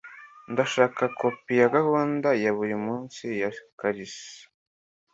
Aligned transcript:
Ndashaka 0.51 1.03
kopi 1.19 1.53
ya 1.59 1.67
gahunda 1.75 2.29
ya 2.43 2.51
buri 2.57 2.75
munsi 2.85 3.23
ya 3.41 3.49
Kalisa. 3.79 4.37